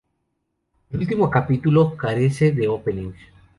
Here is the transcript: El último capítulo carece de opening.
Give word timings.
El 0.89 0.99
último 1.01 1.29
capítulo 1.29 1.95
carece 1.95 2.51
de 2.51 2.67
opening. 2.67 3.11